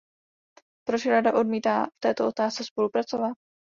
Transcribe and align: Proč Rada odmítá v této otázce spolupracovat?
Proč 0.87 1.05
Rada 1.05 1.33
odmítá 1.35 1.85
v 1.85 1.99
této 1.99 2.27
otázce 2.27 2.63
spolupracovat? 2.63 3.37